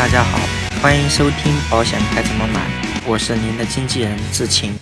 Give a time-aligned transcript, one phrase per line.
[0.00, 0.38] 大家好，
[0.80, 2.66] 欢迎收听保险该怎么买，
[3.06, 4.72] 我是您的经纪人志晴。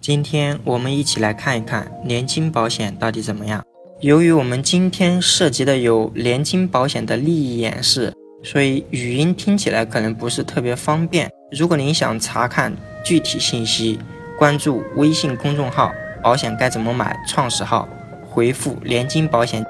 [0.00, 3.60] 今天我们一起来看一看年金保险到底怎么样。
[3.98, 8.14] 由于我们今天涉及的有年金保险的利益演示，
[8.44, 11.28] 所以语音听起来可能不是特别方便。
[11.50, 12.72] 如果您想查看
[13.04, 13.98] 具体信息，
[14.38, 15.90] 关注微信公众号
[16.22, 17.88] “保险该怎么买”创始号，
[18.30, 19.66] 回复“年金保险”。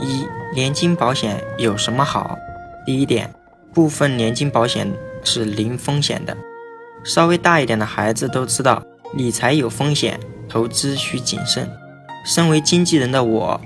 [0.00, 2.38] 一年金保险有什么好？
[2.86, 3.28] 第一点，
[3.76, 4.90] 部分年金保险
[5.22, 6.34] 是零风险的。
[7.04, 11.68] 稍微大一点的孩子都知道，理财有风险，投资需谨慎。
[12.24, 13.60] 身为经纪人的我，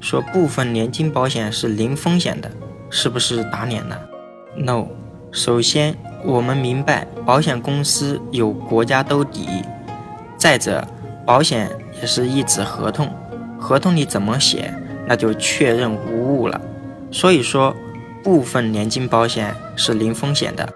[0.00, 2.50] 说部分年金保险是零风险的，
[2.90, 4.00] 是不是打脸了
[4.56, 4.88] ？No。
[5.30, 5.94] 首先，
[6.24, 9.46] 我们明白保险公司有国家兜底。
[10.36, 10.84] 再者，
[11.24, 11.70] 保险
[12.00, 13.08] 也是一纸合同，
[13.60, 14.74] 合同里怎么写？
[15.06, 16.60] 那就确认无误了。
[17.12, 17.72] 所以说，
[18.22, 20.68] 部分年金保险是零风险的。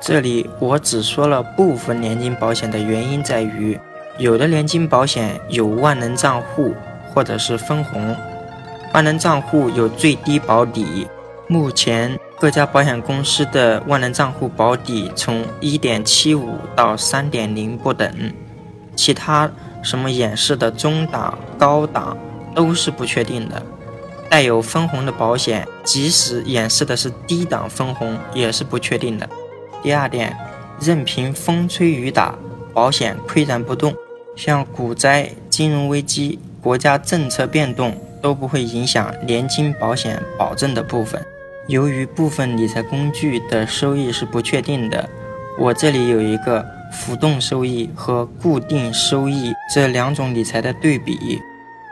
[0.00, 3.78] 这里我只说了部分年金保险的原因在于，
[4.18, 6.74] 有的年金保险有万能账户
[7.12, 8.16] 或者是分红。
[8.92, 11.06] 万能账户有最低保底，
[11.46, 18.12] 目前各家保险公司的万能账户保底从一点七五到三点零不等，
[18.96, 19.50] 其他
[19.82, 22.16] 什么演示的中档、高档。
[22.52, 23.62] 都是不确定的，
[24.30, 29.28] 带有分红的保险，即使演示的是低档分红，也是不确定的。
[29.82, 30.36] 第二点，
[30.80, 32.36] 任凭风吹雨打，
[32.72, 33.92] 保险岿然不动，
[34.36, 37.92] 像股灾、金融危机、国家政策变动
[38.22, 41.20] 都不会影响年金保险保证的部分。
[41.66, 45.10] 由于部分理财工具的收益是不确定的，
[45.58, 51.40] 我这里有一个浮动收益和固定收益这两种理财的对比。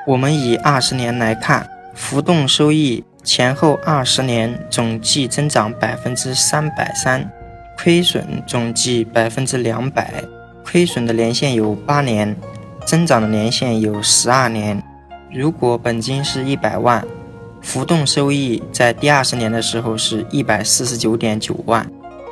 [0.06, 7.28] 我们以二十年来看，浮动收益前后二十年总计增长百分之三百三，
[7.77, 10.22] 亏损总计百分之两百，
[10.64, 12.34] 亏损的年限有八年，
[12.86, 14.81] 增长的年限有十二年。
[15.31, 17.04] 如果本金是一百万，
[17.60, 21.86] 浮动收益在第二十年的时候是一百四十九点九万，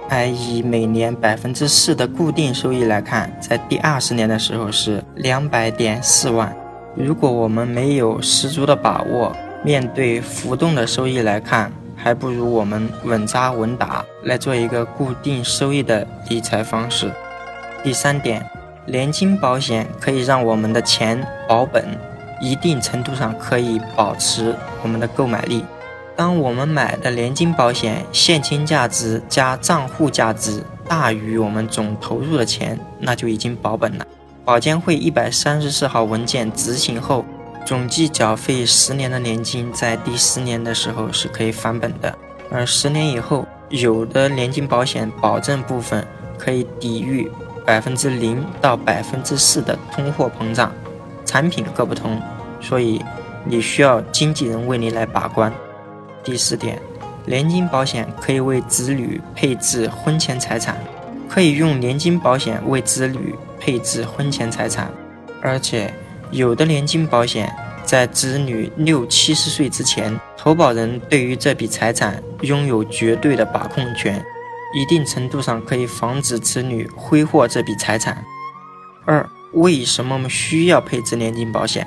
[0.09, 6.57] 而以每年百分之四的固定收益来看，在第二十年的时候是两百点四万。
[6.95, 17.11] 如果我们没有十足的把握，面对浮动的收益来看，还不如我们稳扎稳打来做一个固定收益的理财方式。
[17.83, 18.49] 第三点，
[18.87, 21.85] 年金保险可以让我们的钱保本，
[22.41, 25.65] 一定程度上可以保持我们的购买力。
[26.15, 34.07] 当我们买的年金保险现金价值加账户价值大于我们总投入的钱，那就已经保本了。
[34.45, 37.25] 保监会一百三十四号文件执行后，
[37.67, 42.17] 总计缴费十年的年金，在第十年的时候是可以返本的。
[42.49, 46.07] 而十年以后，有的年金保险保证部分
[46.39, 47.29] 可以抵御
[47.67, 50.71] 百分之零到百分之四的通货膨胀，
[51.25, 52.23] 产品各不同，
[52.61, 53.05] 所以
[53.45, 55.53] 你需要经纪人为你来把关。
[56.23, 56.81] 第四点，
[57.25, 60.79] 年金保险可以为子女配置婚前财产。
[61.29, 64.89] 可以用年金保险为子女配置婚前财产，
[65.43, 65.93] 而且
[66.31, 67.55] 有的年金保险
[67.85, 74.25] 在子女六七十岁之前，投保人对于这笔财产拥有绝对的把控权，
[74.75, 78.25] 一定程度上可以防止子女挥霍这笔财产。
[79.05, 81.87] 二，为什么需要配置年金保险？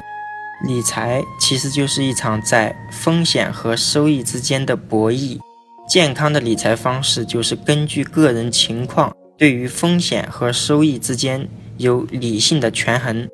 [0.66, 5.40] 理财其实就是一场在风险和收益之间的博弈，
[5.88, 9.14] 健康的理财方式就是根据个人情况。
[9.38, 11.48] 对于风险和收益之间
[11.78, 13.26] 有理性的权衡，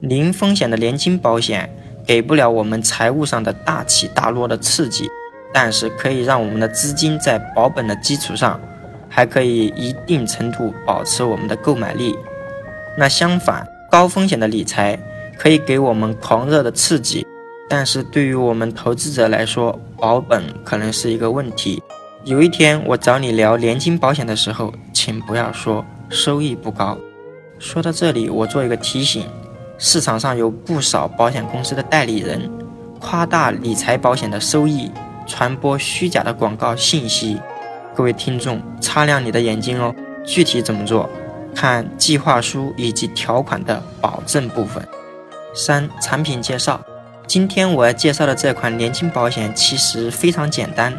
[0.00, 1.68] 零风险的年金保险
[2.06, 5.10] 给不了我们财务上的大起大落的刺激，
[5.52, 8.60] 但是可以让我们的资金在保本的基础上，
[9.08, 12.16] 还可以一定程度保持我们的购买力。
[12.96, 14.96] 那相反，高风险的理财
[15.36, 17.26] 可以给我们狂热的刺激，
[17.68, 21.82] 但是对于我们投资者来说，保本可能是一个问题。
[22.24, 26.96] 有一天我找你聊年金保险的时候，请不要说收益不高。
[27.58, 29.26] 说到这里，我做一个提醒：
[29.80, 32.50] 市场上有不少保险公司的代理人
[32.98, 34.90] 夸大理财保险的收益，
[35.24, 37.40] 传播虚假的广告信息。
[37.94, 39.94] 各位听众，擦亮你的眼睛哦！
[40.26, 41.08] 具体怎么做？
[41.54, 44.84] 看计划书以及条款的保证部分。
[45.54, 46.80] 三、产品介绍。
[47.28, 50.92] 今天我要介绍的这款年金保险其实非常简单。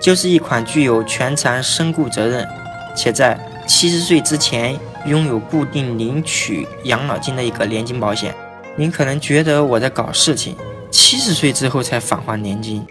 [0.00, 2.48] 就是一款具有全残身故责任，
[2.96, 8.34] 且在七十岁之前拥有固定领取养老金的一个年金保险。
[8.76, 10.56] 您可能觉得我在搞事情，
[10.90, 12.86] 七十岁之后才返还年金，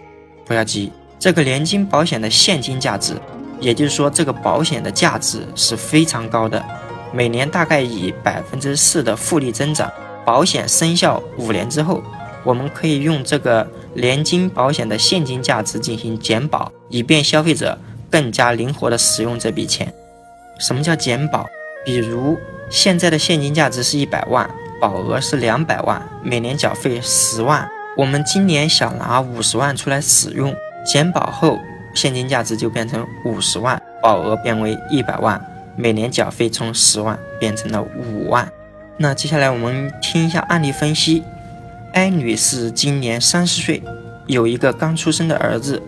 [0.45, 3.13] 不要急，这个年金保险的现金价值
[3.59, 6.63] 也就是说，这个保险的价值是非常高的，
[7.11, 9.91] 每年大概以百分之四的复利增长。
[10.25, 12.03] 保险生效五年之后，
[12.43, 17.77] 我们可以用这个年金保险的现金价值进行减保，以便消费者
[18.11, 19.91] 更加灵活的使用这笔钱。
[20.59, 21.49] 什么叫减保？
[21.85, 22.37] 比如
[22.69, 24.47] 现在的现金价值是一百万，
[24.79, 27.67] 保额是两百万，每年缴费十万。
[27.97, 30.53] 我们今年想拿五十万出来使用，
[30.85, 31.57] 减保后。
[31.95, 35.43] 现金价值就变成五十万，保额变为一百万，
[35.75, 38.47] 每年缴费从十万变成了五万。
[38.97, 41.23] 那接下来我们听一下案例分析。
[41.93, 43.81] 艾女士今年三十岁，
[44.27, 45.81] 有一个刚出生的儿子。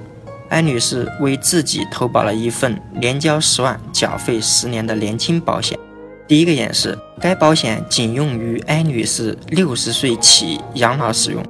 [0.51, 5.79] 艾女士为自己投保了一份年交十万、缴费十年的年金保险。
[6.27, 11.41] 第一个演示，该保险仅用于艾女士六十岁起养老使用。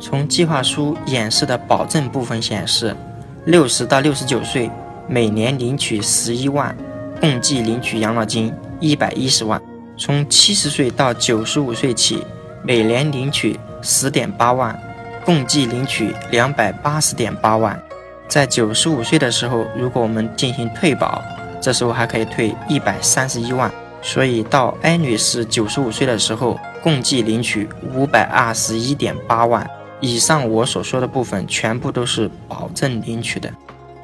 [0.00, 2.96] 从计划书演示的保证部分显示。
[3.44, 4.68] 六十到六十九岁，
[5.06, 6.76] 每年领取十一万，
[7.20, 9.62] 共计领取养老金一百一十万。
[9.96, 12.24] 从七十岁到九十五岁起，
[12.64, 14.76] 每年领取十点八万，
[15.24, 17.80] 共计领取两百八十点八万。
[18.28, 21.22] 在九十五岁的时候，如果我们进行退保，
[21.60, 23.70] 这时候还可以退一百三十一万。
[24.02, 29.68] 所以到艾女士九十五岁的时候，共计领取五百二十一点八万。
[30.00, 33.50] 以上我所说的部分全部都是保证领取的。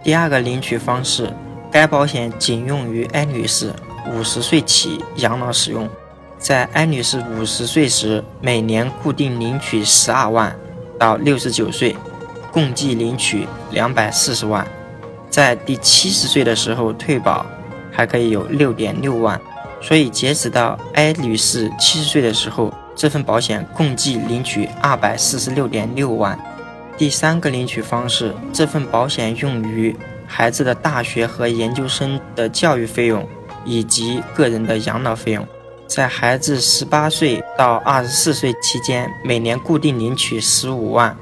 [0.03, 1.33] 第二个领取方式，
[1.71, 3.73] 该保险仅用于艾女士
[4.11, 5.89] 五十岁起养老使用。
[6.39, 10.57] 在艾女士五十岁时，每年固定领取十二万，
[10.99, 11.95] 到六十九岁，
[12.53, 14.65] 共计领取两百四十万。
[15.31, 17.45] 在第七十岁的时候退保，
[17.91, 19.41] 还可以有六点六万。
[19.81, 22.73] 所以截止到艾女士七十岁的时候。
[22.95, 26.39] 这份保险共计领取二百四十六点六万。
[26.99, 29.97] 第三个领取方式，这份保险用于
[30.27, 33.27] 孩子的大学和研究生的教育费用
[33.65, 35.45] 以及个人的养老费用。
[35.87, 41.17] 在孩子十八岁到二十四岁期间，每年固定领取十五万，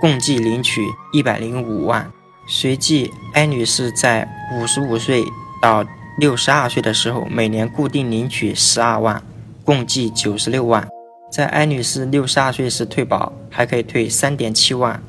[0.00, 2.10] 共计领取一百零五万。
[2.46, 5.22] 随即，艾女士在五十五岁
[5.60, 5.84] 到
[6.18, 9.22] 六十二岁的时候，每年固定领取十二万，
[9.64, 10.88] 共计九十六万。
[11.30, 15.02] 在艾女士六十二岁时退保，还可以退三点七万。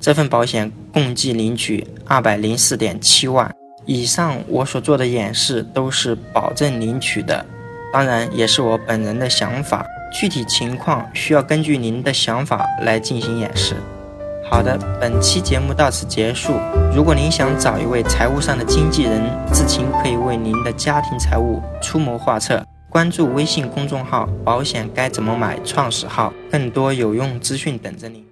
[0.00, 3.52] 这份保险共计领取二百零四点七万。
[3.86, 7.44] 以上我所做的演示都是保证领取的，
[7.92, 13.74] 当然也是我本人的想法，具体情况需要根据您的想法来进行演示。
[14.50, 16.52] 好的，本期节目到此结束。
[16.94, 19.20] 如果您想找一位财务上的经纪人，
[19.52, 22.64] 志勤可以为您的家庭财务出谋划策。
[22.88, 28.24] 关注微信公众号“保险该怎么买”创始号，更多有用资讯等着您。